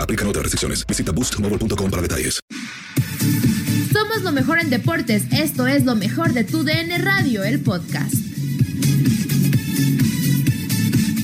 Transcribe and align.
Aplican 0.00 0.26
otras 0.28 0.44
restricciones. 0.44 0.86
Visita 0.86 1.12
boostmobile.com 1.12 1.90
para 1.90 2.02
detalles. 2.02 2.40
Somos 3.92 4.22
lo 4.22 4.32
mejor 4.32 4.58
en 4.58 4.70
deportes. 4.70 5.24
Esto 5.32 5.66
es 5.66 5.84
lo 5.84 5.94
mejor 5.96 6.32
de 6.32 6.44
tu 6.44 6.64
DN 6.64 6.96
Radio, 6.98 7.44
el 7.44 7.60
podcast. 7.60 8.14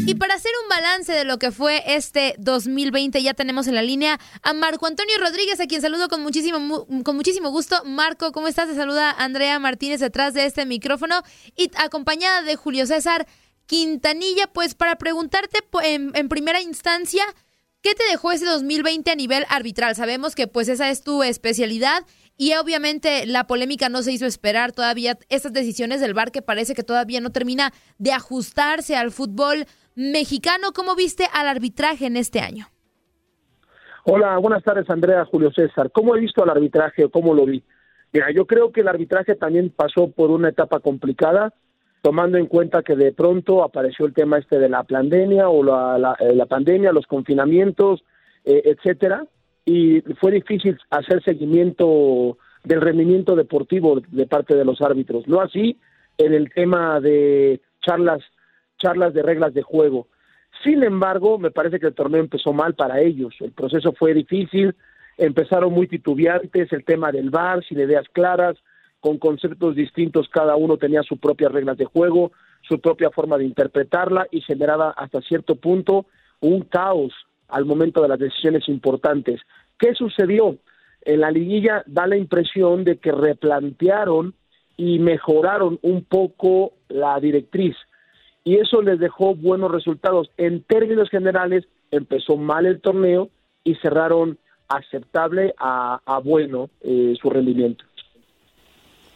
Y 0.07 0.15
para 0.17 0.35
hacer 0.35 0.51
un 0.65 0.69
balance 0.69 1.13
de 1.13 1.25
lo 1.25 1.39
que 1.39 1.53
fue 1.53 1.83
este 1.87 2.35
2020, 2.39 3.23
ya 3.23 3.33
tenemos 3.35 3.69
en 3.69 3.77
la 3.77 3.83
línea 3.83 4.19
a 4.43 4.53
Marco 4.55 4.87
Antonio 4.87 5.15
Rodríguez, 5.21 5.61
a 5.61 5.67
quien 5.67 5.81
saludo 5.83 6.09
con 6.09 6.21
muchísimo, 6.23 6.59
mu- 6.59 7.03
con 7.05 7.15
muchísimo 7.15 7.51
gusto. 7.51 7.81
Marco, 7.85 8.33
¿cómo 8.33 8.49
estás? 8.49 8.69
Te 8.69 8.75
saluda 8.75 9.13
Andrea 9.13 9.59
Martínez 9.61 10.01
detrás 10.01 10.35
de 10.35 10.47
este 10.47 10.67
micrófono 10.67 11.23
y 11.57 11.71
acompañada 11.77 12.43
de 12.43 12.57
Julio 12.57 12.87
César 12.87 13.27
Quintanilla, 13.67 14.49
pues 14.53 14.75
para 14.75 14.97
preguntarte 14.97 15.61
en 15.85 16.29
primera 16.29 16.61
instancia, 16.61 17.23
¿qué 17.83 17.95
te 17.95 18.05
dejó 18.11 18.33
ese 18.33 18.47
2020 18.47 19.11
a 19.11 19.15
nivel 19.15 19.45
arbitral? 19.49 19.95
Sabemos 19.95 20.35
que 20.35 20.47
pues 20.47 20.69
esa 20.69 20.91
es 20.91 21.03
tu 21.03 21.23
especialidad 21.23 22.03
y 22.37 22.55
obviamente 22.55 23.27
la 23.27 23.47
polémica 23.47 23.89
no 23.89 24.03
se 24.03 24.13
hizo 24.13 24.27
esperar 24.27 24.73
todavía 24.73 25.19
estas 25.29 25.53
decisiones 25.53 26.01
del 26.01 26.15
VAR 26.15 26.31
que 26.31 26.43
parece 26.43 26.75
que 26.75 26.83
todavía 26.83 27.21
no 27.21 27.31
termina 27.31 27.73
de 27.99 28.13
ajustarse 28.13 28.97
al 28.97 29.11
fútbol 29.11 29.67
mexicano. 29.95 30.69
¿Cómo 30.75 30.95
viste 30.95 31.25
al 31.33 31.49
arbitraje 31.49 32.07
en 32.07 32.17
este 32.17 32.41
año? 32.41 32.67
Hola, 34.05 34.39
buenas 34.39 34.63
tardes 34.63 34.89
Andrea, 34.89 35.25
Julio 35.27 35.53
César. 35.53 35.91
¿Cómo 35.93 36.17
he 36.17 36.21
visto 36.21 36.43
al 36.43 36.51
arbitraje 36.51 37.05
o 37.05 37.11
cómo 37.11 37.35
lo 37.35 37.45
vi? 37.45 37.63
Mira, 38.13 38.33
yo 38.35 38.47
creo 38.47 38.73
que 38.73 38.81
el 38.81 38.89
arbitraje 38.89 39.37
también 39.37 39.71
pasó 39.71 40.11
por 40.11 40.31
una 40.31 40.49
etapa 40.49 40.81
complicada, 40.81 41.53
tomando 42.03 42.39
en 42.39 42.47
cuenta 42.47 42.83
que 42.83 42.97
de 42.97 43.13
pronto 43.13 43.63
apareció 43.63 44.07
el 44.07 44.15
tema 44.15 44.39
este 44.39 44.59
de 44.59 44.69
la 44.69 44.85
pandemia 44.85 45.49
o 45.49 45.63
la, 45.63 46.17
eh, 46.21 46.35
la 46.35 46.47
pandemia, 46.47 46.93
los 46.93 47.07
confinamientos, 47.07 48.03
eh, 48.45 48.63
etcétera, 48.65 49.27
y 49.65 50.01
fue 50.21 50.33
difícil 50.33 50.79
hacer 50.91 51.23
seguimiento 51.23 52.39
del 52.65 52.81
rendimiento 52.81 53.37
deportivo 53.37 54.01
de 54.09 54.27
parte 54.27 54.55
de 54.55 54.65
los 54.65 54.81
árbitros. 54.81 55.27
No 55.29 55.41
así 55.41 55.79
en 56.19 56.35
el 56.35 56.53
tema 56.53 57.01
de 57.01 57.61
charlas, 57.83 58.23
charlas 58.79 59.15
de 59.15 59.23
reglas 59.23 59.55
de 59.55 59.63
juego. 59.63 60.09
Sin 60.65 60.83
embargo, 60.83 61.39
me 61.39 61.51
parece 61.51 61.79
que 61.79 61.87
el 61.87 61.95
torneo 61.95 62.21
empezó 62.21 62.53
mal 62.53 62.75
para 62.75 63.01
ellos. 63.01 63.35
El 63.41 63.53
proceso 63.53 63.93
fue 63.93 64.13
difícil, 64.13 64.75
empezaron 65.17 65.73
muy 65.73 65.87
titubeantes, 65.87 66.73
el 66.73 66.85
tema 66.85 67.13
del 67.13 67.31
VAR, 67.31 67.65
sin 67.65 67.79
ideas 67.79 68.07
claras, 68.13 68.57
con 69.01 69.19
conceptos 69.19 69.75
distintos, 69.75 70.29
cada 70.29 70.57
uno 70.57 70.77
tenía 70.77 71.03
sus 71.03 71.19
propias 71.19 71.53
reglas 71.53 71.77
de 71.79 71.87
juego, 71.87 72.33
su 72.63 72.81
propia 72.81 73.11
forma 73.11 73.39
de 73.39 73.45
interpretarla 73.45 74.27
y 74.31 74.43
generaba 74.43 74.91
hasta 74.91 75.21
cierto 75.23 75.57
punto 75.57 76.07
un 76.41 76.63
caos 76.63 77.13
al 77.49 77.65
momento 77.65 78.03
de 78.03 78.09
las 78.09 78.19
decisiones 78.19 78.69
importantes. 78.69 79.41
¿Qué 79.79 79.95
sucedió? 79.95 80.59
En 81.03 81.21
la 81.21 81.31
liguilla 81.31 81.83
da 81.87 82.07
la 82.07 82.17
impresión 82.17 82.85
de 82.85 82.99
que 82.99 83.13
replantearon 83.13 84.35
y 84.77 84.99
mejoraron 84.99 85.79
un 85.83 86.05
poco 86.05 86.73
la 86.89 87.19
directriz 87.21 87.77
y 88.45 88.57
eso 88.57 88.83
les 88.83 88.99
dejó 88.99 89.35
buenos 89.35 89.71
resultados. 89.71 90.31
En 90.37 90.63
términos 90.63 91.11
generales, 91.11 91.67
empezó 91.91 92.37
mal 92.37 92.67
el 92.67 92.81
torneo 92.81 93.31
y 93.65 93.75
cerraron 93.77 94.39
aceptable 94.69 95.55
a, 95.59 96.01
a 96.05 96.19
bueno 96.21 96.71
eh, 96.81 97.15
su 97.21 97.29
rendimiento. 97.29 97.85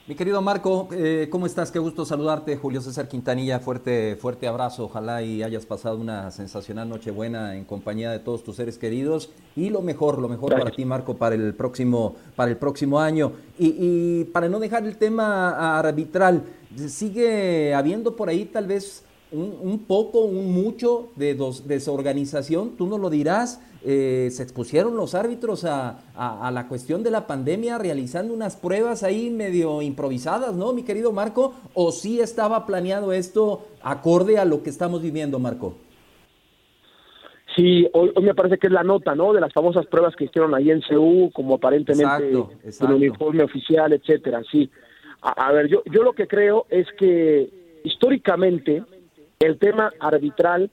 Mi 0.06 0.14
querido 0.14 0.42
Marco, 0.42 0.88
eh, 0.92 1.28
¿cómo 1.30 1.46
estás? 1.46 1.70
Qué 1.70 1.78
gusto 1.78 2.04
saludarte. 2.04 2.58
Julio 2.58 2.82
César 2.82 3.08
Quintanilla, 3.08 3.58
fuerte, 3.58 4.16
fuerte 4.16 4.46
abrazo. 4.46 4.84
Ojalá 4.84 5.22
y 5.22 5.42
hayas 5.42 5.64
pasado 5.64 5.96
una 5.96 6.30
sensacional 6.30 6.90
Nochebuena 6.90 7.56
en 7.56 7.64
compañía 7.64 8.10
de 8.10 8.18
todos 8.18 8.44
tus 8.44 8.56
seres 8.56 8.76
queridos. 8.76 9.30
Y 9.56 9.70
lo 9.70 9.80
mejor, 9.80 10.18
lo 10.18 10.28
mejor 10.28 10.50
Gracias. 10.50 10.64
para 10.64 10.76
ti, 10.76 10.84
Marco, 10.84 11.14
para 11.16 11.34
el 11.36 11.54
próximo, 11.54 12.16
para 12.36 12.50
el 12.50 12.58
próximo 12.58 13.00
año. 13.00 13.32
Y, 13.58 13.76
y 13.78 14.24
para 14.24 14.46
no 14.50 14.60
dejar 14.60 14.84
el 14.84 14.98
tema 14.98 15.78
arbitral, 15.78 16.42
sigue 16.86 17.72
habiendo 17.72 18.14
por 18.14 18.28
ahí 18.28 18.44
tal 18.44 18.66
vez 18.66 19.04
un, 19.32 19.56
un 19.62 19.78
poco, 19.86 20.20
un 20.20 20.52
mucho 20.52 21.08
de 21.16 21.34
dos- 21.34 21.66
desorganización. 21.66 22.72
Tú 22.76 22.86
no 22.86 22.98
lo 22.98 23.08
dirás. 23.08 23.58
Eh, 23.86 24.30
se 24.30 24.42
expusieron 24.42 24.96
los 24.96 25.14
árbitros 25.14 25.64
a, 25.66 25.98
a- 26.16 26.48
a 26.48 26.50
la 26.50 26.68
cuestión 26.68 27.02
de 27.02 27.10
la 27.10 27.26
pandemia 27.26 27.76
realizando 27.76 28.32
unas 28.32 28.56
pruebas 28.56 29.02
ahí 29.02 29.28
medio 29.28 29.82
improvisadas, 29.82 30.54
¿no, 30.54 30.72
mi 30.72 30.84
querido 30.84 31.12
Marco? 31.12 31.54
¿O 31.74 31.92
sí 31.92 32.18
estaba 32.20 32.64
planeado 32.64 33.12
esto 33.12 33.66
acorde 33.82 34.38
a 34.38 34.46
lo 34.46 34.62
que 34.62 34.70
estamos 34.70 35.02
viviendo, 35.02 35.38
Marco? 35.38 35.74
Sí, 37.54 37.86
hoy, 37.92 38.10
hoy 38.16 38.22
me 38.24 38.34
parece 38.34 38.58
que 38.58 38.66
es 38.66 38.72
la 38.72 38.82
nota, 38.82 39.14
¿no? 39.14 39.32
De 39.32 39.40
las 39.40 39.52
famosas 39.52 39.86
pruebas 39.86 40.16
que 40.16 40.24
hicieron 40.24 40.54
ahí 40.54 40.70
en 40.70 40.80
CU, 40.80 41.30
como 41.32 41.54
aparentemente 41.56 42.30
el 42.30 42.92
uniforme 42.92 43.44
oficial, 43.44 43.92
etcétera. 43.92 44.42
Sí. 44.50 44.68
A, 45.22 45.48
a 45.48 45.52
ver, 45.52 45.68
yo, 45.68 45.82
yo 45.92 46.02
lo 46.02 46.14
que 46.14 46.26
creo 46.26 46.66
es 46.68 46.86
que 46.98 47.50
históricamente 47.84 48.82
el 49.38 49.58
tema 49.58 49.92
arbitral 50.00 50.70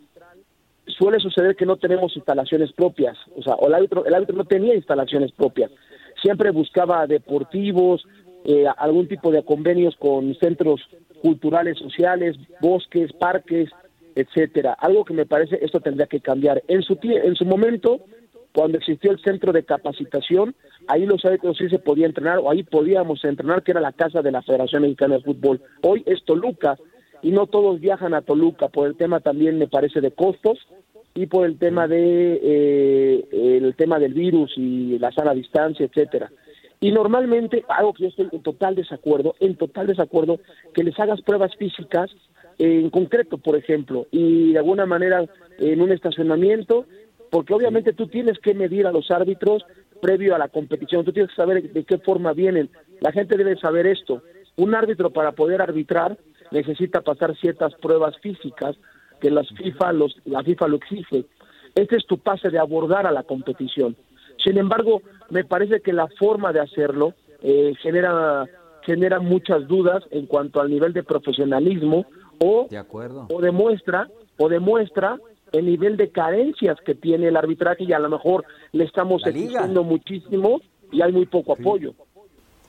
suele 0.91 1.19
suceder 1.19 1.55
que 1.55 1.65
no 1.65 1.77
tenemos 1.77 2.15
instalaciones 2.15 2.71
propias, 2.73 3.17
o 3.35 3.41
sea, 3.41 3.55
el 3.65 3.73
árbitro, 3.73 4.05
el 4.05 4.13
árbitro 4.13 4.35
no 4.35 4.45
tenía 4.45 4.75
instalaciones 4.75 5.31
propias, 5.31 5.71
siempre 6.21 6.51
buscaba 6.51 7.07
deportivos, 7.07 8.05
eh, 8.43 8.65
algún 8.77 9.07
tipo 9.07 9.31
de 9.31 9.43
convenios 9.43 9.95
con 9.97 10.33
centros 10.35 10.81
culturales, 11.21 11.77
sociales, 11.77 12.37
bosques, 12.59 13.13
parques, 13.13 13.69
etcétera. 14.15 14.73
Algo 14.73 15.05
que 15.05 15.13
me 15.13 15.25
parece 15.25 15.59
esto 15.61 15.79
tendría 15.79 16.07
que 16.07 16.21
cambiar. 16.21 16.63
En 16.67 16.81
su 16.81 16.97
en 17.03 17.35
su 17.35 17.45
momento, 17.45 18.01
cuando 18.53 18.77
existió 18.77 19.11
el 19.11 19.21
centro 19.21 19.53
de 19.53 19.63
capacitación, 19.63 20.55
ahí 20.87 21.05
los 21.05 21.23
árbitros 21.23 21.57
sí 21.57 21.69
se 21.69 21.79
podía 21.79 22.07
entrenar 22.07 22.39
o 22.39 22.49
ahí 22.49 22.63
podíamos 22.63 23.23
entrenar, 23.23 23.63
que 23.63 23.71
era 23.71 23.81
la 23.81 23.93
casa 23.93 24.21
de 24.21 24.31
la 24.31 24.41
Federación 24.41 24.81
Mexicana 24.81 25.15
de 25.15 25.23
Fútbol. 25.23 25.61
Hoy 25.83 26.03
es 26.05 26.23
Toluca 26.25 26.77
y 27.21 27.31
no 27.31 27.45
todos 27.45 27.79
viajan 27.79 28.13
a 28.13 28.23
Toluca 28.23 28.67
por 28.69 28.87
el 28.87 28.97
tema 28.97 29.19
también 29.19 29.59
me 29.59 29.67
parece 29.67 30.01
de 30.01 30.11
costos 30.11 30.57
y 31.13 31.25
por 31.25 31.45
el 31.45 31.57
tema 31.57 31.87
de 31.87 32.39
eh, 32.41 33.27
el 33.31 33.75
tema 33.75 33.99
del 33.99 34.13
virus 34.13 34.53
y 34.55 34.97
la 34.99 35.11
sana 35.11 35.33
distancia, 35.33 35.85
etcétera. 35.85 36.31
Y 36.79 36.91
normalmente, 36.91 37.63
algo 37.69 37.93
que 37.93 38.03
yo 38.03 38.09
estoy 38.09 38.29
en 38.31 38.41
total 38.41 38.75
desacuerdo, 38.75 39.35
en 39.39 39.55
total 39.55 39.87
desacuerdo, 39.87 40.39
que 40.73 40.83
les 40.83 40.99
hagas 40.99 41.21
pruebas 41.21 41.55
físicas 41.55 42.09
en 42.57 42.89
concreto, 42.89 43.37
por 43.37 43.55
ejemplo, 43.55 44.07
y 44.11 44.53
de 44.53 44.59
alguna 44.59 44.85
manera 44.85 45.25
en 45.59 45.81
un 45.81 45.91
estacionamiento, 45.91 46.85
porque 47.29 47.53
obviamente 47.53 47.93
tú 47.93 48.07
tienes 48.07 48.39
que 48.39 48.53
medir 48.53 48.87
a 48.87 48.91
los 48.91 49.11
árbitros 49.11 49.63
previo 50.01 50.33
a 50.33 50.39
la 50.39 50.49
competición, 50.49 51.05
tú 51.05 51.13
tienes 51.13 51.29
que 51.29 51.35
saber 51.35 51.71
de 51.71 51.83
qué 51.83 51.99
forma 51.99 52.33
vienen. 52.33 52.69
La 52.99 53.11
gente 53.11 53.37
debe 53.37 53.57
saber 53.57 53.85
esto. 53.85 54.23
Un 54.57 54.73
árbitro 54.73 55.11
para 55.11 55.31
poder 55.33 55.61
arbitrar 55.61 56.17
necesita 56.51 57.01
pasar 57.01 57.37
ciertas 57.37 57.73
pruebas 57.75 58.17
físicas 58.19 58.75
que 59.21 59.31
las 59.31 59.47
FIFA 59.49 59.93
los, 59.93 60.17
la 60.25 60.43
FIFA 60.43 60.67
lo 60.67 60.77
exige. 60.77 61.25
Este 61.75 61.95
es 61.95 62.05
tu 62.05 62.17
pase 62.17 62.49
de 62.49 62.59
abordar 62.59 63.07
a 63.07 63.11
la 63.11 63.23
competición. 63.23 63.95
Sin 64.43 64.57
embargo, 64.57 65.01
me 65.29 65.45
parece 65.45 65.79
que 65.81 65.93
la 65.93 66.07
forma 66.19 66.51
de 66.51 66.59
hacerlo 66.59 67.13
eh, 67.41 67.73
genera 67.81 68.45
genera 68.83 69.19
muchas 69.19 69.67
dudas 69.67 70.03
en 70.09 70.25
cuanto 70.25 70.59
al 70.59 70.69
nivel 70.69 70.91
de 70.91 71.03
profesionalismo 71.03 72.07
o, 72.39 72.67
o 73.29 73.41
demuestra 73.41 74.09
o 74.37 74.49
demuestra 74.49 75.19
el 75.51 75.65
nivel 75.65 75.97
de 75.97 76.09
carencias 76.09 76.77
que 76.83 76.95
tiene 76.95 77.27
el 77.27 77.37
arbitraje 77.37 77.83
y 77.83 77.93
a 77.93 77.99
lo 77.99 78.09
mejor 78.09 78.45
le 78.71 78.85
estamos 78.85 79.25
exigiendo 79.25 79.83
muchísimo 79.83 80.61
y 80.91 81.01
hay 81.01 81.11
muy 81.11 81.25
poco 81.25 81.53
apoyo. 81.53 81.93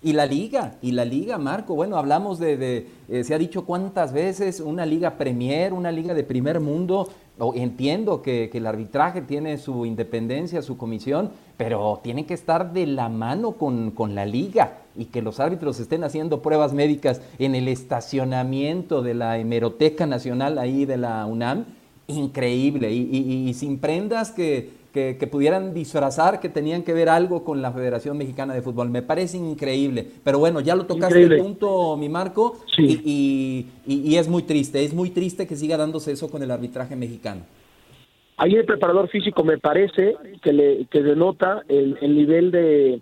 Y 0.04 0.14
la 0.14 0.26
liga, 0.26 0.75
y 0.82 0.90
la 0.90 1.04
liga, 1.04 1.38
Marco, 1.38 1.76
bueno, 1.76 1.96
hablamos 1.96 2.40
de, 2.40 2.88
eh, 3.08 3.22
se 3.22 3.34
ha 3.34 3.38
dicho 3.38 3.64
cuántas 3.64 4.12
veces, 4.12 4.58
una 4.58 4.84
liga 4.84 5.16
premier, 5.16 5.72
una 5.72 5.93
liga 5.93 6.12
de 6.12 6.25
primer 6.25 6.58
mundo, 6.58 7.08
entiendo 7.54 8.20
que, 8.20 8.50
el 8.52 8.66
arbitraje 8.66 9.22
tiene 9.22 9.58
su 9.58 9.87
independencia, 9.87 10.60
su 10.60 10.76
comisión, 10.76 11.31
pero 11.56 12.00
tiene 12.02 12.26
que 12.26 12.34
estar 12.34 12.72
de 12.72 12.87
la 12.87 13.08
mano 13.08 13.52
con, 13.52 13.93
con, 13.93 14.16
la 14.16 14.26
liga 14.26 14.78
y 14.96 15.04
que 15.04 15.22
los 15.22 15.38
árbitros 15.38 15.78
estén 15.78 16.02
haciendo 16.02 16.43
pruebas 16.43 16.72
médicas 16.72 17.20
en 17.38 17.54
el 17.54 17.69
estacionamiento 17.69 19.02
de 19.02 19.14
la 19.14 19.38
hemeroteca 19.38 20.06
nacional 20.06 20.58
ahí 20.58 20.84
de 20.84 20.96
la 20.96 21.26
UNAM, 21.26 21.64
increíble, 22.08 22.93
y 22.93 23.54
sin 23.54 23.78
prendas 23.78 24.32
que 24.32 24.81
que, 24.93 25.29
pudieran 25.31 25.73
disfrazar 25.73 26.39
que 26.39 26.49
tenían 26.49 26.83
que 26.83 26.93
ver 26.93 27.09
algo 27.09 27.44
con 27.44 27.62
la 27.62 27.73
Federación 27.73 28.19
Mexicana 28.19 28.55
de 28.55 28.62
Fútbol. 28.62 28.91
Me 28.91 29.03
parece 29.03 29.39
increíble. 29.39 30.06
Pero 30.23 30.39
bueno, 30.39 30.61
ya 30.61 30.77
lo 30.77 30.87
tocaste 30.87 31.23
el 31.23 31.39
punto, 31.39 31.97
mi 31.97 32.09
Marco, 32.09 32.59
y, 32.77 33.67
es 33.87 34.29
muy 34.29 34.43
triste, 34.43 34.85
es 34.85 34.94
muy 34.94 35.11
triste 35.11 35.47
que 35.47 35.56
siga 35.56 35.77
dándose 35.77 36.12
eso 36.12 36.31
con 36.31 36.43
el 36.43 36.50
arbitraje 36.50 36.94
mexicano. 36.94 37.43
Ahí 38.37 38.55
el 38.55 38.65
preparador 38.65 39.09
físico 39.09 39.44
me 39.44 39.59
parece 39.59 40.17
que, 40.43 40.53
le, 40.53 40.87
que 40.87 41.03
denota 41.03 41.62
el, 41.69 41.97
nivel 42.15 42.50
de, 42.50 43.00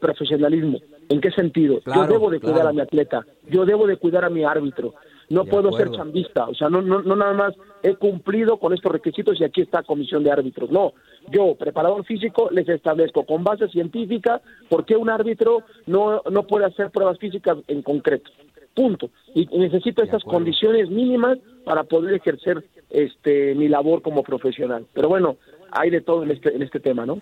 profesionalismo. 0.00 0.78
¿En 1.08 1.20
qué 1.20 1.30
sentido? 1.30 1.80
yo 1.86 2.06
debo 2.06 2.30
de 2.30 2.40
cuidar 2.40 2.66
a 2.66 2.72
mi 2.72 2.80
atleta, 2.80 3.24
yo 3.48 3.64
debo 3.64 3.86
de 3.86 3.96
cuidar 3.96 4.24
a 4.24 4.30
mi 4.30 4.44
árbitro, 4.44 4.94
no 5.28 5.44
puedo 5.44 5.72
ser 5.72 5.90
chambista, 5.90 6.46
o 6.46 6.54
sea, 6.54 6.68
no, 6.68 6.82
no, 6.82 7.02
no 7.02 7.16
nada 7.16 7.32
más 7.32 7.54
he 7.82 7.96
cumplido 7.96 8.58
con 8.58 8.72
estos 8.72 8.92
requisitos 8.92 9.40
y 9.40 9.44
aquí 9.44 9.62
está 9.62 9.82
comisión 9.82 10.22
de 10.22 10.30
árbitros, 10.30 10.70
no, 10.70 10.92
yo, 11.30 11.54
preparador 11.54 12.04
físico, 12.04 12.48
les 12.50 12.68
establezco 12.68 13.24
con 13.24 13.42
base 13.42 13.68
científica 13.68 14.40
por 14.68 14.84
qué 14.84 14.96
un 14.96 15.10
árbitro 15.10 15.62
no, 15.86 16.22
no 16.30 16.42
puede 16.44 16.66
hacer 16.66 16.90
pruebas 16.90 17.18
físicas 17.18 17.58
en 17.66 17.82
concreto, 17.82 18.30
punto, 18.74 19.10
y 19.34 19.46
necesito 19.58 20.02
estas 20.02 20.22
condiciones 20.22 20.90
mínimas 20.90 21.38
para 21.64 21.84
poder 21.84 22.14
ejercer 22.14 22.64
este 22.90 23.54
mi 23.54 23.68
labor 23.68 24.02
como 24.02 24.22
profesional, 24.22 24.86
pero 24.92 25.08
bueno, 25.08 25.36
hay 25.72 25.90
de 25.90 26.00
todo 26.00 26.22
en 26.22 26.30
este, 26.30 26.54
en 26.54 26.62
este 26.62 26.80
tema, 26.80 27.04
¿no? 27.04 27.20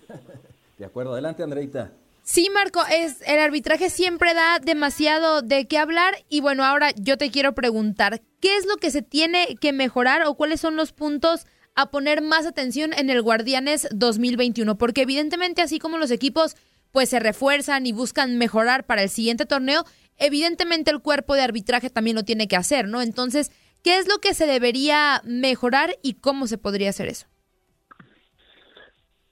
De 0.79 0.85
acuerdo, 0.85 1.13
adelante 1.13 1.43
Andreita. 1.43 1.93
Sí, 2.27 2.49
Marco, 2.49 2.83
es 2.91 3.19
el 3.27 3.39
arbitraje 3.39 3.91
siempre 3.91 4.33
da 4.33 4.59
demasiado 4.59 5.43
de 5.43 5.69
qué 5.69 5.77
hablar 5.77 6.17
y 6.31 6.41
bueno, 6.41 6.65
ahora 6.65 6.91
yo 6.97 7.19
te 7.19 7.31
quiero 7.31 7.55
preguntar, 7.55 8.23
¿qué 8.41 8.57
es 8.57 8.65
lo 8.65 8.79
que 8.79 8.91
se 8.91 9.03
tiene 9.03 9.57
que 9.61 9.75
mejorar 9.75 10.23
o 10.25 10.35
cuáles 10.35 10.59
son 10.59 10.75
los 10.75 10.93
puntos 10.93 11.45
a 11.75 11.91
poner 11.91 12.23
más 12.23 12.47
atención 12.47 12.95
en 12.95 13.11
el 13.11 13.21
Guardianes 13.21 13.89
2021? 13.91 14.79
Porque 14.79 15.03
evidentemente 15.03 15.61
así 15.61 15.79
como 15.79 15.99
los 15.99 16.11
equipos 16.11 16.57
pues 16.93 17.11
se 17.11 17.21
refuerzan 17.21 17.87
y 17.87 17.93
buscan 17.93 18.39
mejorar 18.39 18.87
para 18.87 19.03
el 19.03 19.11
siguiente 19.11 19.45
torneo, 19.45 19.85
evidentemente 20.17 20.91
el 20.91 21.03
cuerpo 21.03 21.35
de 21.35 21.43
arbitraje 21.43 21.91
también 21.91 22.17
lo 22.17 22.25
tiene 22.25 22.49
que 22.49 22.57
hacer, 22.57 22.89
¿no? 22.89 23.03
Entonces, 23.03 23.53
¿qué 23.83 23.99
es 23.99 24.09
lo 24.09 24.19
que 24.21 24.33
se 24.33 24.47
debería 24.47 25.21
mejorar 25.27 25.99
y 26.01 26.15
cómo 26.15 26.47
se 26.47 26.57
podría 26.57 26.89
hacer 26.89 27.09
eso? 27.09 27.27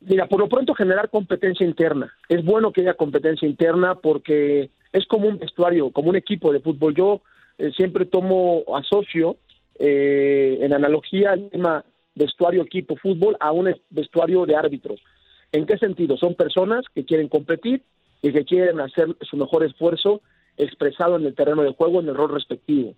Mira, 0.05 0.27
por 0.27 0.41
lo 0.41 0.49
pronto 0.49 0.75
generar 0.75 1.11
competencia 1.11 1.65
interna. 1.65 2.13
Es 2.29 2.45
bueno 2.45 2.73
que 2.73 2.81
haya 2.81 2.95
competencia 2.95 3.47
interna 3.47 3.95
porque 3.95 4.71
es 4.93 5.07
como 5.07 5.29
un 5.29 5.39
vestuario, 5.39 5.91
como 5.91 6.11
un 6.11 6.17
equipo 6.17 6.53
de 6.53 6.61
fútbol. 6.61 6.95
Yo 6.95 7.23
eh, 7.59 7.71
siempre 7.77 8.07
tomo, 8.07 8.65
asocio 8.77 9.37
eh, 9.79 10.59
en 10.61 10.73
analogía 10.73 11.35
el 11.35 11.51
tema 11.51 11.85
vestuario 12.15 12.63
equipo 12.63 12.97
fútbol 12.97 13.37
a 13.41 13.53
un 13.53 13.75
vestuario 13.91 14.45
de 14.45 14.57
árbitros. 14.57 15.01
¿En 15.53 15.67
qué 15.67 15.79
sentido? 15.79 16.17
Son 16.17 16.35
personas 16.35 16.85
que 16.95 17.05
quieren 17.05 17.29
competir 17.29 17.83
y 18.23 18.33
que 18.33 18.45
quieren 18.45 18.81
hacer 18.81 19.09
su 19.21 19.37
mejor 19.37 19.65
esfuerzo 19.65 20.21
expresado 20.57 21.17
en 21.17 21.27
el 21.27 21.35
terreno 21.35 21.63
de 21.63 21.75
juego 21.75 22.01
en 22.01 22.09
el 22.09 22.15
rol 22.15 22.31
respectivo. 22.33 22.95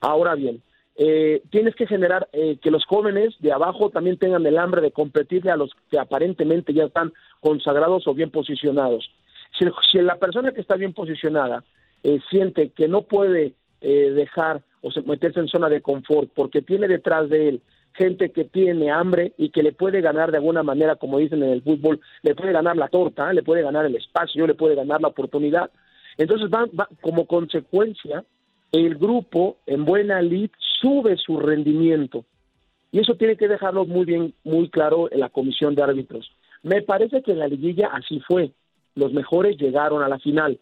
Ahora 0.00 0.34
bien, 0.34 0.62
eh, 0.98 1.42
tienes 1.50 1.74
que 1.74 1.86
generar 1.86 2.26
eh, 2.32 2.56
que 2.62 2.70
los 2.70 2.86
jóvenes 2.86 3.34
de 3.40 3.52
abajo 3.52 3.90
también 3.90 4.16
tengan 4.18 4.46
el 4.46 4.56
hambre 4.56 4.80
de 4.80 4.92
competirle 4.92 5.50
a 5.50 5.56
los 5.56 5.70
que 5.90 5.98
aparentemente 5.98 6.72
ya 6.72 6.84
están 6.84 7.12
consagrados 7.40 8.06
o 8.06 8.14
bien 8.14 8.30
posicionados. 8.30 9.10
Si, 9.58 9.98
la 9.98 10.16
persona 10.16 10.52
que 10.52 10.60
está 10.62 10.76
bien 10.76 10.94
posicionada 10.94 11.64
eh, 12.02 12.18
siente 12.30 12.70
que 12.70 12.88
no 12.88 13.02
puede 13.02 13.54
dejar 13.78 14.62
o 14.80 14.88
meterse 15.04 15.38
en 15.38 15.48
zona 15.48 15.68
de 15.68 15.82
confort 15.82 16.30
porque 16.34 16.60
tiene 16.60 16.88
detrás 16.88 17.28
de 17.28 17.50
él 17.50 17.62
gente 17.92 18.30
que 18.30 18.44
tiene 18.44 18.90
hambre 18.90 19.32
y 19.36 19.50
que 19.50 19.62
le 19.62 19.72
puede 19.72 20.00
ganar 20.00 20.30
de 20.30 20.38
alguna 20.38 20.62
manera, 20.62 20.96
como 20.96 21.18
dicen 21.18 21.42
en 21.42 21.50
el 21.50 21.62
fútbol, 21.62 22.00
le 22.22 22.34
puede 22.34 22.52
ganar 22.52 22.76
la 22.76 22.88
torta, 22.88 23.32
le 23.32 23.42
puede 23.42 23.62
ganar 23.62 23.84
el 23.84 23.94
espacio, 23.94 24.46
le 24.46 24.54
puede 24.54 24.74
ganar 24.74 25.00
la 25.00 25.08
oportunidad. 25.08 25.70
Entonces 26.16 26.48
va 26.50 26.66
como 27.00 27.26
consecuencia 27.26 28.24
el 28.72 28.96
grupo 28.96 29.58
en 29.66 29.84
buena 29.84 30.20
lid 30.22 30.50
sube 30.80 31.16
su 31.16 31.38
rendimiento. 31.38 32.24
Y 32.92 33.00
eso 33.00 33.14
tiene 33.14 33.36
que 33.36 33.48
dejarlo 33.48 33.84
muy 33.84 34.04
bien, 34.04 34.34
muy 34.44 34.68
claro 34.70 35.10
en 35.10 35.20
la 35.20 35.28
comisión 35.28 35.74
de 35.74 35.82
árbitros. 35.82 36.30
Me 36.62 36.82
parece 36.82 37.22
que 37.22 37.32
en 37.32 37.40
la 37.40 37.48
liguilla 37.48 37.88
así 37.92 38.20
fue. 38.20 38.52
Los 38.94 39.12
mejores 39.12 39.56
llegaron 39.58 40.02
a 40.02 40.08
la 40.08 40.18
final. 40.18 40.58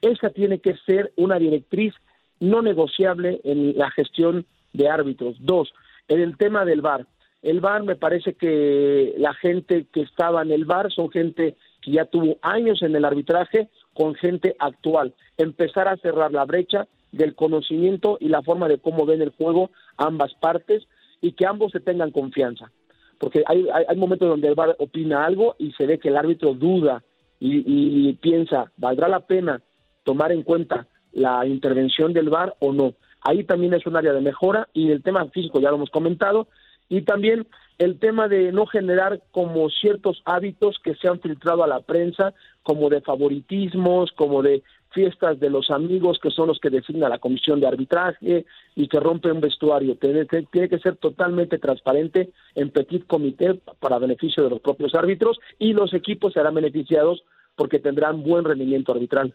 Esa 0.00 0.30
tiene 0.30 0.58
que 0.58 0.76
ser 0.86 1.12
una 1.16 1.38
directriz 1.38 1.94
no 2.40 2.62
negociable 2.62 3.40
en 3.44 3.76
la 3.76 3.90
gestión 3.90 4.46
de 4.72 4.88
árbitros. 4.88 5.36
Dos, 5.40 5.72
en 6.08 6.20
el 6.20 6.36
tema 6.36 6.64
del 6.64 6.80
VAR. 6.80 7.06
El 7.42 7.60
VAR 7.60 7.82
me 7.84 7.96
parece 7.96 8.34
que 8.34 9.14
la 9.18 9.34
gente 9.34 9.86
que 9.92 10.00
estaba 10.00 10.42
en 10.42 10.50
el 10.50 10.64
VAR 10.64 10.90
son 10.90 11.10
gente 11.10 11.56
que 11.82 11.92
ya 11.92 12.06
tuvo 12.06 12.38
años 12.42 12.82
en 12.82 12.96
el 12.96 13.04
arbitraje 13.04 13.68
con 13.92 14.14
gente 14.14 14.56
actual. 14.58 15.14
Empezar 15.36 15.88
a 15.88 15.96
cerrar 15.98 16.32
la 16.32 16.44
brecha 16.44 16.88
del 17.16 17.34
conocimiento 17.34 18.18
y 18.20 18.28
la 18.28 18.42
forma 18.42 18.68
de 18.68 18.78
cómo 18.78 19.06
ven 19.06 19.22
el 19.22 19.30
juego 19.30 19.70
ambas 19.96 20.34
partes 20.34 20.86
y 21.20 21.32
que 21.32 21.46
ambos 21.46 21.72
se 21.72 21.80
tengan 21.80 22.10
confianza. 22.10 22.70
Porque 23.18 23.42
hay, 23.46 23.66
hay, 23.88 23.96
momentos 23.96 24.28
donde 24.28 24.48
el 24.48 24.54
VAR 24.54 24.76
opina 24.78 25.24
algo 25.24 25.54
y 25.58 25.72
se 25.72 25.86
ve 25.86 25.98
que 25.98 26.08
el 26.08 26.16
árbitro 26.16 26.54
duda 26.54 27.02
y, 27.40 28.12
piensa, 28.14 28.72
¿valdrá 28.76 29.08
la 29.08 29.20
pena 29.20 29.60
tomar 30.02 30.32
en 30.32 30.42
cuenta 30.42 30.86
la 31.12 31.46
intervención 31.46 32.12
del 32.12 32.30
VAR 32.30 32.54
o 32.58 32.72
no? 32.72 32.94
Ahí 33.20 33.44
también 33.44 33.74
es 33.74 33.86
un 33.86 33.96
área 33.96 34.12
de 34.12 34.20
mejora 34.20 34.68
y 34.72 34.90
el 34.90 35.02
tema 35.02 35.26
físico 35.30 35.60
ya 35.60 35.70
lo 35.70 35.76
hemos 35.76 35.90
comentado 35.90 36.48
y 36.88 37.02
también 37.02 37.46
el 37.78 37.98
tema 37.98 38.28
de 38.28 38.52
no 38.52 38.66
generar 38.66 39.22
como 39.30 39.70
ciertos 39.70 40.22
hábitos 40.24 40.78
que 40.82 40.94
se 40.94 41.08
han 41.08 41.20
filtrado 41.20 41.64
a 41.64 41.68
la 41.68 41.80
prensa, 41.80 42.34
como 42.62 42.88
de 42.88 43.00
favoritismos, 43.00 44.12
como 44.12 44.42
de 44.42 44.62
fiestas 44.90 45.40
de 45.40 45.50
los 45.50 45.70
amigos 45.70 46.18
que 46.22 46.30
son 46.30 46.48
los 46.48 46.60
que 46.60 46.70
designa 46.70 47.08
la 47.08 47.18
comisión 47.18 47.60
de 47.60 47.66
arbitraje 47.66 48.46
y 48.76 48.88
que 48.88 49.00
rompe 49.00 49.32
un 49.32 49.40
vestuario. 49.40 49.96
Tiene 49.96 50.26
que, 50.26 50.42
tiene 50.42 50.68
que 50.68 50.78
ser 50.78 50.96
totalmente 50.96 51.58
transparente 51.58 52.30
en 52.54 52.70
petit 52.70 53.06
comité 53.06 53.60
para 53.80 53.98
beneficio 53.98 54.44
de 54.44 54.50
los 54.50 54.60
propios 54.60 54.94
árbitros 54.94 55.38
y 55.58 55.72
los 55.72 55.92
equipos 55.94 56.32
serán 56.32 56.54
beneficiados 56.54 57.24
porque 57.56 57.78
tendrán 57.78 58.22
buen 58.22 58.44
rendimiento 58.44 58.92
arbitral. 58.92 59.34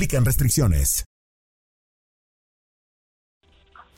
aplican 0.00 0.24
restricciones. 0.24 1.04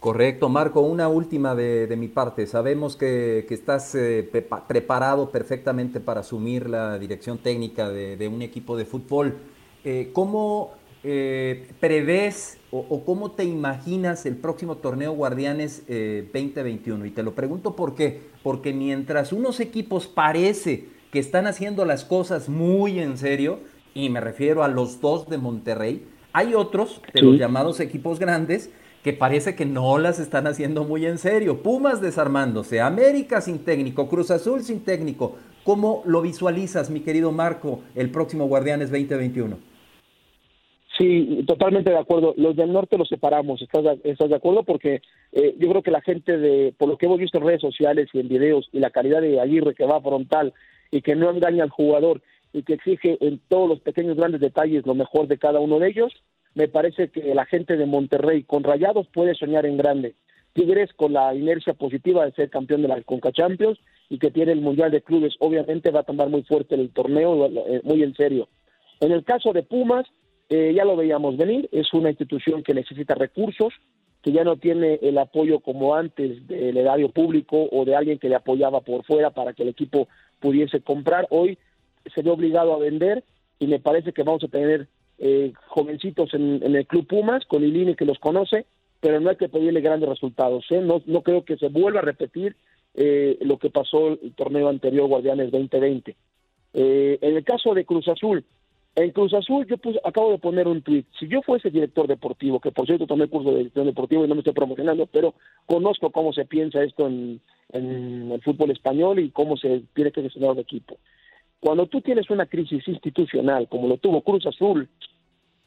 Correcto, 0.01 0.49
Marco, 0.49 0.81
una 0.81 1.07
última 1.07 1.55
de, 1.55 1.95
mi 1.97 2.09
parte. 2.09 2.49
Sabemos 2.49 2.97
que, 2.97 3.47
estás 3.49 3.95
eh, 3.95 4.29
prepa- 4.33 4.67
preparado 4.67 5.31
perfectamente 5.31 6.01
para 6.01 6.23
asumir 6.23 6.69
la 6.69 6.99
dirección 6.99 7.39
técnica 7.39 7.89
de, 7.89 8.27
un 8.27 8.43
equipo 8.43 8.77
de 8.77 8.85
fútbol. 8.85 9.37
Eh, 9.85 10.11
¿Cómo 10.13 10.73
eh, 11.05 11.69
prevés 11.79 12.59
o, 12.73 13.05
cómo 13.05 13.31
te 13.31 13.45
imaginas 13.45 14.27
el 14.27 14.35
próximo 14.35 14.79
torneo 14.79 15.13
Guardianes 15.13 15.85
eh, 15.87 16.29
2021? 16.35 17.07
Y 17.07 17.11
te 17.13 17.23
lo 17.23 17.33
pregunto 17.37 17.77
por 17.77 17.95
qué. 17.95 18.23
Porque 18.43 18.73
mientras 18.73 19.33
unos 19.33 19.61
equipos 19.61 20.09
parece 20.09 20.89
que 21.13 21.21
están 21.21 21.47
haciendo 21.47 21.85
las 21.85 22.05
cosas 22.05 22.49
muy 22.49 22.99
en 22.99 23.17
serio, 23.19 23.61
y 23.95 24.09
me 24.11 24.21
refiero 24.21 24.63
a 24.63 24.69
los 24.69 25.01
dos 25.01 25.29
de 25.29 25.39
Monterrey, 25.39 26.07
hay 26.33 26.55
otros 26.55 27.03
de 27.13 27.21
Sí. 27.21 27.27
los 27.27 27.39
llamados 27.39 27.81
equipos 27.81 28.19
grandes 28.19 28.73
que 29.05 29.13
parece 29.13 29.57
que 29.57 29.67
no 29.67 29.99
las 29.99 30.21
están 30.21 30.47
haciendo 30.47 30.85
muy 30.85 31.07
en 31.07 31.19
serio. 31.19 31.63
Pumas 31.63 32.01
desarmándose, 32.01 32.81
América 32.81 33.41
sin 33.41 33.65
técnico, 33.65 34.09
Cruz 34.09 34.31
Azul 34.31 34.61
sin 34.63 34.85
técnico. 34.85 35.37
¿Cómo 35.65 36.03
lo 36.07 36.23
visualizas, 36.23 36.89
mi 36.91 37.01
querido 37.01 37.33
Marco, 37.33 37.81
el 37.95 38.11
próximo 38.11 38.47
Guardianes 38.47 38.91
2021? 38.91 39.59
Sí, 40.99 41.43
totalmente 41.47 41.91
de 41.91 41.99
acuerdo. 41.99 42.35
Los 42.37 42.55
del 42.55 42.73
norte 42.73 42.99
los 42.99 43.09
separamos, 43.09 43.63
¿estás 43.63 43.83
de, 43.83 44.11
estás 44.11 44.29
de 44.29 44.37
acuerdo? 44.37 44.63
Porque 44.63 45.01
eh, 45.33 45.55
yo 45.59 45.69
creo 45.71 45.83
que 45.83 45.91
la 45.91 46.03
gente, 46.03 46.37
de, 46.37 46.75
por 46.77 46.89
lo 46.89 46.99
que 46.99 47.07
hemos 47.07 47.19
visto 47.19 47.39
en 47.39 47.45
redes 47.47 47.61
sociales 47.63 48.09
y 48.13 48.21
en 48.21 48.29
videos, 48.29 48.69
y 48.73 48.79
la 48.79 48.91
calidad 48.91 49.23
de 49.23 49.41
Aguirre 49.41 49.75
que 49.75 49.87
va 49.87 50.01
frontal 50.03 50.53
y 50.91 51.01
que 51.01 51.17
no 51.17 51.31
engaña 51.31 51.65
al 51.65 51.71
jugador 51.71 52.21
y 52.53 52.63
que 52.63 52.75
exige 52.75 53.19
en 53.21 53.41
todos 53.49 53.69
los 53.69 53.81
pequeños 53.81 54.17
grandes 54.17 54.41
detalles 54.41 54.87
lo 54.87 54.95
mejor 54.95 55.27
de 55.29 55.39
cada 55.39 55.61
uno 55.61 55.79
de 55.79 55.89
ellos, 55.89 56.13
me 56.55 56.69
parece 56.69 57.09
que 57.09 57.35
la 57.35 57.47
gente 57.47 57.77
de 57.77 57.87
Monterrey 57.87 58.43
con 58.43 58.63
Rayados 58.63 59.07
puede 59.09 59.35
soñar 59.35 59.65
en 59.65 59.77
grande. 59.77 60.15
Tigres 60.53 60.93
con 60.93 61.15
la 61.15 61.35
inercia 61.35 61.73
positiva 61.73 62.27
de 62.27 62.33
ser 62.33 62.51
campeón 62.51 62.83
de 62.83 62.89
la 62.89 63.01
Conca 63.03 63.33
Champions 63.33 63.79
y 64.11 64.19
que 64.19 64.31
tiene 64.31 64.53
el 64.53 64.61
Mundial 64.61 64.91
de 64.91 65.01
Clubes, 65.01 65.35
obviamente 65.39 65.91
va 65.91 66.01
a 66.01 66.05
tomar 66.05 66.29
muy 66.29 66.43
fuerte 66.43 66.75
el 66.75 66.91
torneo, 66.91 67.47
eh, 67.47 67.81
muy 67.85 68.03
en 68.03 68.15
serio. 68.15 68.49
En 69.01 69.13
el 69.13 69.25
caso 69.25 69.55
de 69.55 69.63
Pumas, 69.63 70.07
eh, 70.51 70.75
ya 70.77 70.85
lo 70.85 70.97
veíamos 70.97 71.39
venir, 71.39 71.71
es 71.73 71.95
una 71.95 72.11
institución 72.11 72.63
que 72.63 72.75
necesita 72.75 73.15
recursos, 73.15 73.73
que 74.23 74.33
ya 74.33 74.45
no 74.45 74.57
tiene 74.57 74.99
el 75.03 75.17
apoyo 75.17 75.61
como 75.61 75.95
antes 75.95 76.47
del 76.47 76.77
erario 76.77 77.09
público 77.09 77.69
o 77.73 77.85
de 77.87 77.97
alguien 77.97 78.19
que 78.19 78.29
le 78.29 78.35
apoyaba 78.35 78.83
por 78.83 79.05
fuera 79.05 79.31
para 79.31 79.55
que 79.55 79.63
el 79.63 79.71
equipo 79.71 80.09
pudiese 80.39 80.83
comprar. 80.83 81.27
Hoy 81.31 81.59
se 82.15 82.23
ve 82.23 82.31
obligado 82.31 82.75
a 82.75 82.79
vender 82.79 83.25
y 83.59 83.67
me 83.67 83.81
parece 83.81 84.13
que 84.13 84.23
vamos 84.23 84.43
a 84.45 84.49
tener 84.49 84.89
eh, 85.19 85.53
jovencitos 85.69 86.35
en, 86.35 86.63
el 86.63 86.87
Club 86.87 87.07
Pumas, 87.07 87.45
con 87.47 87.63
Ilini 87.63 87.95
que 87.95 88.05
los 88.05 88.19
conoce, 88.19 88.67
pero 89.01 89.21
no 89.21 89.31
hay 89.31 89.37
que 89.37 89.49
pedirle 89.49 89.81
grandes 89.81 90.09
resultados. 90.09 90.65
¿eh? 90.71 90.81
No, 90.81 91.03
no 91.07 91.23
creo 91.23 91.45
que 91.45 91.57
se 91.57 91.69
vuelva 91.69 92.01
a 92.01 92.05
repetir 92.05 92.57
eh, 92.95 93.39
lo 93.43 93.59
que 93.59 93.71
pasó 93.71 94.09
el 94.09 94.33
torneo 94.35 94.69
anterior, 94.69 95.09
Guardianes 95.09 95.51
2020. 95.51 96.17
Eh, 96.75 97.19
en 97.21 97.37
el 97.37 97.45
caso 97.45 97.75
de 97.75 97.85
Cruz 97.85 98.09
Azul, 98.09 98.45
en 98.95 99.11
Cruz 99.11 99.33
Azul 99.35 99.67
yo 99.67 99.77
puse- 99.79 100.01
acabo 100.05 100.33
de 100.33 100.39
poner 100.39 100.67
un 100.69 100.83
tweet. 100.83 101.05
Si 101.19 101.27
yo 101.29 101.41
fuese 101.43 101.71
director 101.71 102.07
deportivo, 102.07 102.61
que 102.61 102.73
por 102.73 102.87
cierto 102.87 103.07
tomé 103.07 103.29
curso 103.29 103.51
de 103.51 103.59
dirección 103.59 103.87
deportivo 103.87 104.25
y 104.25 104.29
no 104.29 104.35
me 104.35 104.41
estoy 104.41 104.53
promocionando, 104.55 105.07
pero 105.07 105.35
conozco 105.67 106.11
cómo 106.11 106.33
se 106.33 106.45
piensa 106.45 106.83
esto 106.83 107.07
en, 107.07 107.41
en 107.73 108.33
el 108.33 108.43
fútbol 108.43 108.71
español 108.71 109.19
y 109.19 109.31
cómo 109.31 109.57
se 109.57 109.83
tiene 109.95 110.11
que 110.13 110.23
gestionar 110.23 110.51
un 110.53 110.59
equipo. 110.59 110.99
Cuando 111.63 111.87
tú 111.87 112.01
tienes 112.01 112.29
una 112.29 112.47
crisis 112.47 112.89
institucional, 112.89 113.69
como 113.69 113.87
lo 113.87 113.97
tuvo 113.97 114.23
Cruz 114.23 114.45
Azul, 114.47 114.89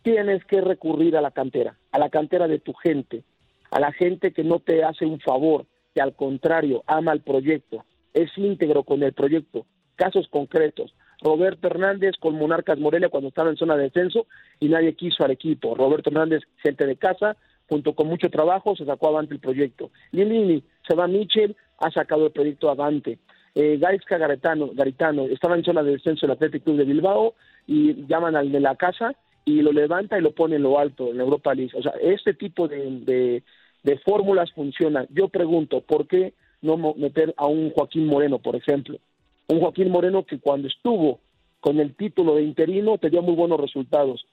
tienes 0.02 0.44
que 0.44 0.60
recurrir 0.60 1.16
a 1.16 1.22
la 1.22 1.32
cantera, 1.32 1.78
a 1.94 2.00
la 2.00 2.10
cantera 2.10 2.50
de 2.50 2.60
tu 2.60 2.74
gente, 2.74 3.24
a 3.72 3.80
la 3.80 3.94
gente 3.94 4.34
que 4.34 4.44
no 4.44 4.60
te 4.60 4.84
hace 4.84 5.06
un 5.06 5.22
favor, 5.22 5.66
que 5.94 6.02
al 6.02 6.14
contrario 6.14 6.84
ama 6.86 7.14
el 7.14 7.22
proyecto, 7.22 7.86
es 8.14 8.30
íntegro 8.38 8.84
con 8.84 9.04
el 9.04 9.14
proyecto. 9.14 9.66
Casos 9.96 10.28
concretos. 10.28 10.94
Roberto 11.22 11.68
Hernández 11.68 12.18
con 12.20 12.36
Monarcas 12.36 12.78
Morelia 12.78 13.08
cuando 13.08 13.30
estaba 13.30 13.50
en 13.50 13.56
zona 13.56 13.78
de 13.78 13.84
descenso 13.84 14.28
y 14.60 14.68
nadie 14.68 14.96
quiso 14.96 15.24
al 15.24 15.32
equipo. 15.32 15.76
Roberto 15.76 16.10
Hernández, 16.10 16.42
gente 16.58 16.86
de 16.86 16.98
casa, 16.98 17.38
junto 17.70 17.96
con 17.96 18.08
mucho 18.08 18.30
trabajo, 18.30 18.76
se 18.76 18.84
sacó 18.84 19.08
avante 19.08 19.34
el 19.34 19.40
proyecto. 19.40 19.92
Lilini, 20.12 20.62
se 20.86 20.94
va 20.94 21.08
Michel, 21.08 21.56
ha 21.78 21.90
sacado 21.90 22.26
el 22.26 22.34
proyecto 22.34 22.70
avante. 22.70 23.18
Eh, 23.58 23.78
Gaisca 23.80 24.18
Garitano, 24.18 24.72
Garitano 24.74 25.24
estaba 25.28 25.56
en 25.56 25.64
zona 25.64 25.82
de 25.82 25.92
descenso 25.92 26.28
del 26.28 26.36
Athletic 26.36 26.64
Club 26.66 26.76
de 26.76 26.84
Bilbao 26.84 27.36
y 27.66 28.06
llaman 28.06 28.36
al 28.36 28.52
de 28.52 28.60
la 28.60 28.76
casa 28.76 29.16
y 29.46 29.62
lo 29.62 29.72
levanta 29.72 30.18
y 30.18 30.22
lo 30.22 30.32
pone 30.32 30.58
en 30.58 30.64
lo 30.64 30.78
alto 30.78 31.12
en 31.12 31.22
Europa 31.22 31.54
League. 31.54 31.72
O 31.74 31.82
sea, 31.82 31.94
este 32.02 32.34
tipo 32.34 32.68
de, 32.68 33.42
de, 33.84 33.98
fórmulas 34.00 34.52
funciona. 34.52 35.06
Yo 35.10 35.30
pregunto, 35.30 35.80
¿por 35.80 36.06
qué 36.06 36.34
no 36.62 36.76
meter 36.98 37.34
a 37.38 37.46
un 37.46 37.70
Joaquín 37.72 38.08
Moreno, 38.08 38.40
por 38.40 38.58
ejemplo? 38.58 38.98
Un 39.48 39.62
Joaquín 39.62 39.90
Moreno 39.90 40.26
que 40.26 40.40
cuando 40.40 40.68
estuvo 40.68 41.20
con 41.62 41.80
el 41.80 41.96
título 41.96 42.36
de 42.36 42.44
interino 42.44 42.98
te 42.98 43.10
dio 43.10 43.22
muy 43.22 43.36
buenos 43.36 43.60
resultados. 43.60 44.26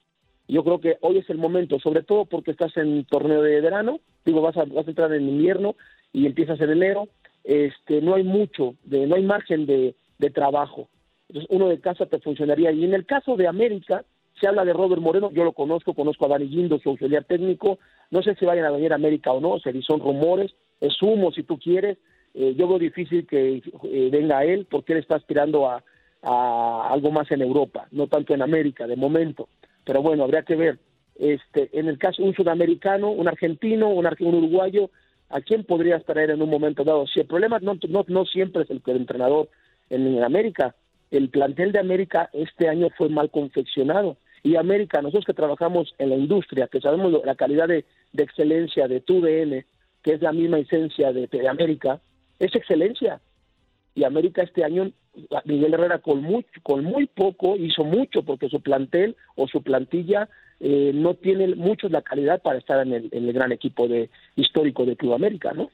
Yo 0.49 0.65
creo 0.65 0.81
que 0.81 0.97
hoy 0.99 1.19
es 1.19 1.29
el 1.29 1.37
momento, 1.37 1.79
sobre 1.79 2.03
todo 2.03 2.25
porque 2.25 2.51
estás 2.51 2.75
en 2.75 3.05
torneo 3.05 3.41
de 3.41 3.61
verano, 3.61 4.01
digo, 4.25 4.41
vas 4.41 4.57
a, 4.57 4.65
vas 4.65 4.85
a 4.85 4.89
entrar 4.89 5.13
en 5.13 5.29
invierno 5.29 5.75
y 6.11 6.25
empiezas 6.25 6.59
en 6.59 6.71
enero, 6.71 7.07
este, 7.43 8.01
no 8.01 8.15
hay 8.15 8.23
mucho, 8.23 8.75
de, 8.83 9.05
no 9.07 9.15
hay 9.15 9.23
margen 9.23 9.65
de, 9.65 9.95
trabajo. 10.33 10.87
Entonces, 11.27 11.51
uno 11.51 11.67
de 11.67 11.81
casa 11.81 12.05
te 12.05 12.17
funcionaría. 12.19 12.71
Y 12.71 12.85
en 12.85 12.93
el 12.93 13.05
caso 13.05 13.35
de 13.35 13.45
América, 13.45 14.05
se 14.39 14.47
habla 14.47 14.63
de 14.63 14.71
Robert 14.71 15.01
Moreno, 15.01 15.31
yo 15.31 15.43
lo 15.43 15.51
conozco, 15.51 15.93
conozco 15.93 16.25
a 16.25 16.29
Dani 16.29 16.47
Guindo, 16.47 16.79
su 16.79 16.89
auxiliar 16.89 17.25
técnico, 17.25 17.79
no 18.09 18.23
sé 18.23 18.35
si 18.35 18.45
vayan 18.45 18.65
a 18.65 18.71
venir 18.71 18.93
a 18.93 18.95
América 18.95 19.33
o 19.33 19.41
no, 19.41 19.59
se 19.59 19.73
son 19.81 19.99
rumores, 19.99 20.53
es 20.79 21.01
humo 21.01 21.31
si 21.33 21.43
tú 21.43 21.59
quieres, 21.59 21.97
eh, 22.33 22.55
yo 22.57 22.67
veo 22.67 22.79
difícil 22.79 23.27
que 23.27 23.61
eh, 23.83 24.09
venga 24.11 24.43
él 24.43 24.65
porque 24.69 24.93
él 24.93 24.99
está 24.99 25.15
aspirando 25.15 25.69
a, 25.69 25.83
algo 26.23 27.11
más 27.11 27.29
en 27.31 27.41
Europa, 27.41 27.87
no 27.91 28.07
tanto 28.07 28.33
en 28.33 28.41
América 28.41 28.87
de 28.87 28.95
momento, 28.95 29.49
pero 29.83 30.01
bueno, 30.01 30.23
habría 30.23 30.43
que 30.43 30.55
ver. 30.55 30.79
Este, 31.15 31.69
en 31.77 31.89
el 31.89 31.97
caso 31.97 32.23
un 32.23 32.33
sudamericano, 32.33 33.11
un 33.11 33.27
argentino, 33.27 33.89
un, 33.89 34.07
un 34.07 34.35
uruguayo, 34.35 34.89
¿a 35.33 35.41
quién 35.41 35.63
podrías 35.63 36.05
traer 36.05 36.29
en 36.29 36.41
un 36.41 36.49
momento 36.49 36.83
dado? 36.83 37.07
Si 37.07 37.19
el 37.19 37.25
problema 37.25 37.57
no, 37.59 37.77
no, 37.89 38.05
no 38.07 38.25
siempre 38.25 38.63
es 38.63 38.69
el, 38.69 38.81
el 38.85 38.97
entrenador 38.97 39.49
en, 39.89 40.23
América, 40.23 40.75
el 41.09 41.29
plantel 41.29 41.71
de 41.71 41.79
América 41.79 42.29
este 42.33 42.69
año 42.69 42.89
fue 42.95 43.09
mal 43.09 43.31
confeccionado. 43.31 44.17
Y 44.43 44.57
América, 44.57 45.01
nosotros 45.01 45.25
que 45.25 45.33
trabajamos 45.33 45.95
en 45.97 46.09
la 46.09 46.17
industria, 46.17 46.67
que 46.67 46.81
sabemos 46.81 47.13
la 47.25 47.35
calidad 47.35 47.67
de, 47.67 47.85
de 48.11 48.23
excelencia 48.23 48.87
de 48.87 49.01
TUDN, 49.01 49.65
que 50.03 50.13
es 50.13 50.21
la 50.21 50.33
misma 50.33 50.59
esencia 50.59 51.11
de, 51.11 51.27
de 51.27 51.47
América, 51.47 51.99
es 52.39 52.53
excelencia. 52.53 53.19
Y 53.95 54.03
América 54.03 54.41
este 54.41 54.63
año, 54.63 54.91
Miguel 55.45 55.73
Herrera 55.73 55.99
con, 55.99 56.21
mucho, 56.21 56.49
con 56.63 56.83
muy 56.83 57.05
poco 57.07 57.55
hizo 57.55 57.83
mucho 57.83 58.23
porque 58.23 58.49
su 58.49 58.61
plantel 58.61 59.15
o 59.35 59.47
su 59.47 59.61
plantilla 59.61 60.29
eh, 60.59 60.91
no 60.93 61.13
tiene 61.13 61.55
mucho 61.55 61.89
la 61.89 62.01
calidad 62.01 62.41
para 62.41 62.57
estar 62.57 62.79
en 62.85 62.93
el, 62.93 63.09
en 63.11 63.27
el 63.27 63.33
gran 63.33 63.51
equipo 63.51 63.87
de 63.87 64.09
histórico 64.35 64.85
de 64.85 64.95
Club 64.95 65.13
América, 65.13 65.53
¿no? 65.53 65.69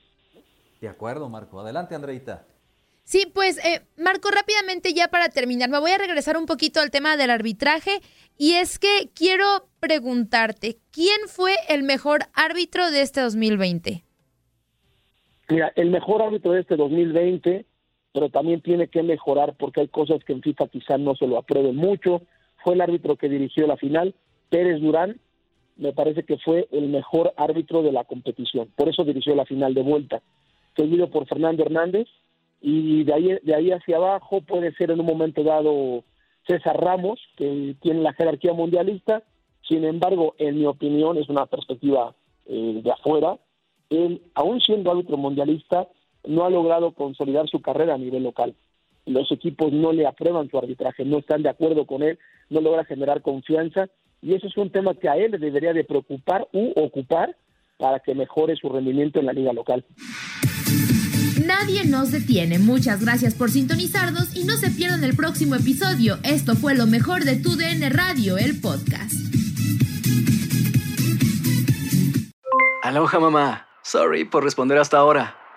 De 0.82 0.88
acuerdo, 0.88 1.30
Marco. 1.30 1.60
Adelante, 1.60 1.96
Andreita. 1.96 2.46
Sí, 3.10 3.26
pues 3.34 3.58
eh, 3.66 3.82
Marco, 3.98 4.30
rápidamente 4.30 4.94
ya 4.94 5.08
para 5.08 5.30
terminar, 5.30 5.70
me 5.70 5.80
voy 5.80 5.90
a 5.90 5.98
regresar 5.98 6.38
un 6.38 6.46
poquito 6.46 6.80
al 6.80 6.92
tema 6.92 7.18
del 7.18 7.32
arbitraje 7.32 8.02
y 8.38 8.54
es 8.54 8.78
que 8.78 9.10
quiero 9.16 9.46
preguntarte, 9.80 10.78
¿quién 10.92 11.18
fue 11.28 11.54
el 11.70 11.82
mejor 11.82 12.20
árbitro 12.34 12.92
de 12.92 13.02
este 13.02 13.22
2020? 13.22 14.04
Mira, 15.50 15.74
el 15.76 15.90
mejor 15.90 16.22
árbitro 16.22 16.52
de 16.52 16.62
este 16.62 16.76
2020, 16.76 17.66
pero 18.14 18.30
también 18.30 18.62
tiene 18.62 18.88
que 18.88 19.04
mejorar 19.04 19.56
porque 19.58 19.82
hay 19.82 19.88
cosas 19.88 20.24
que 20.24 20.34
en 20.34 20.42
FIFA 20.42 20.68
quizás 20.68 21.00
no 21.00 21.16
se 21.16 21.28
lo 21.28 21.38
aprueben 21.38 21.76
mucho, 21.76 22.22
fue 22.64 22.74
el 22.74 22.82
árbitro 22.82 23.16
que 23.16 23.30
dirigió 23.30 23.68
la 23.68 23.78
final, 23.78 24.16
Pérez 24.50 24.82
Durán, 24.82 25.20
me 25.78 25.94
parece 25.94 26.24
que 26.24 26.38
fue 26.38 26.68
el 26.72 26.90
mejor 26.90 27.34
árbitro 27.38 27.82
de 27.84 27.92
la 27.92 28.04
competición, 28.04 28.70
por 28.76 28.90
eso 28.90 29.04
dirigió 29.04 29.36
la 29.36 29.46
final 29.46 29.74
de 29.74 29.84
vuelta, 29.84 30.22
seguido 30.76 31.10
por 31.10 31.28
Fernando 31.28 31.64
Hernández, 31.64 32.08
y 32.62 33.04
de 33.04 33.14
ahí, 33.14 33.38
de 33.42 33.56
ahí 33.56 33.72
hacia 33.72 33.98
abajo 33.98 34.42
puede 34.42 34.74
ser 34.74 34.92
en 34.92 35.00
un 35.00 35.06
momento 35.06 35.44
dado 35.44 36.04
César 36.46 36.78
Ramos, 36.82 37.20
que 37.38 37.76
tiene 37.82 38.02
la 38.02 38.14
jerarquía 38.14 38.54
mundialista, 38.54 39.24
Sin 39.62 39.86
embargo, 39.86 40.34
en 40.40 40.58
mi 40.58 40.66
opinión, 40.66 41.18
es 41.18 41.30
una 41.30 41.46
perspectiva 41.46 42.16
eh, 42.48 42.82
de 42.84 42.92
afuera, 42.92 43.38
él, 43.90 44.22
aún 44.34 44.60
siendo 44.62 44.92
árbitro 44.92 45.16
mundialista, 45.18 45.88
no 46.26 46.46
ha 46.46 46.50
logrado 46.50 46.94
consolidar 46.94 47.48
su 47.48 47.62
carrera 47.62 47.96
a 47.96 47.98
nivel 47.98 48.24
local. 48.24 48.56
Los 49.06 49.32
equipos 49.32 49.72
no 49.72 49.92
le 49.92 50.06
aprueban 50.06 50.50
su 50.50 50.58
arbitraje, 50.58 51.06
no 51.06 51.18
están 51.18 51.42
de 51.42 51.50
acuerdo 51.50 51.86
con 51.86 52.04
él, 52.04 52.20
no 52.50 52.62
logra 52.62 52.86
generar 52.86 53.22
confianza 53.22 53.90
y 54.22 54.34
eso 54.34 54.48
es 54.48 54.58
un 54.58 54.70
tema 54.72 54.94
que 54.94 55.10
a 55.10 55.16
él 55.16 55.32
le 55.32 55.38
debería 55.38 55.74
de 55.74 55.84
preocupar 55.84 56.48
u 56.52 56.72
ocupar 56.76 57.36
para 57.78 58.00
que 58.00 58.14
mejore 58.14 58.56
su 58.56 58.70
rendimiento 58.70 59.20
en 59.20 59.26
la 59.26 59.34
liga 59.34 59.54
local. 59.54 59.86
Nadie 61.46 61.86
nos 61.86 62.12
detiene. 62.12 62.60
Muchas 62.60 63.04
gracias 63.04 63.34
por 63.34 63.50
sintonizarnos 63.50 64.36
y 64.36 64.44
no 64.44 64.54
se 64.54 64.70
pierdan 64.70 65.04
el 65.04 65.16
próximo 65.16 65.56
episodio. 65.56 66.18
Esto 66.24 66.56
fue 66.56 66.76
lo 66.76 66.86
mejor 66.86 67.24
de 67.24 67.38
Tu 67.38 67.56
DN 67.56 67.90
Radio, 67.90 68.38
el 68.38 68.60
podcast. 68.60 69.14
Aloha 72.84 73.20
mamá. 73.20 73.68
Sorry 73.84 74.26
por 74.26 74.44
responder 74.44 74.78
hasta 74.78 74.98
ahora. 74.98 75.39